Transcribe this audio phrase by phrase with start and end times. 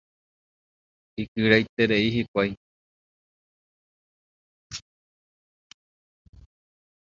[1.23, 2.51] Ikyraiterei hikuái.